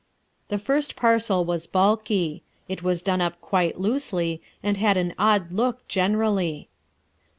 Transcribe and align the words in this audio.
The 0.47 0.57
first 0.57 0.95
parcel 0.95 1.45
was 1.45 1.67
bulky; 1.67 2.41
it 2.67 2.81
was 2.81 3.03
done 3.03 3.21
up 3.21 3.39
quite 3.39 3.79
loosely 3.79 4.41
and 4.63 4.77
had 4.77 4.97
an 4.97 5.13
odd 5.19 5.51
look 5.51 5.87
generally. 5.87 6.69